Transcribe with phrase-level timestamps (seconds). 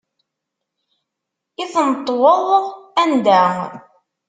[1.63, 2.47] I tneṭweḍ
[3.01, 3.43] anda?